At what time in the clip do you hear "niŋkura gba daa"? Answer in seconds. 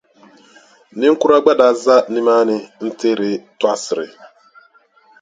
0.99-1.73